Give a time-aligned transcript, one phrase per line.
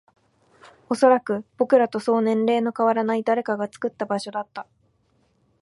[0.89, 4.65] おそらく、僕らとそう年齢の変わらない誰かが作った場所だった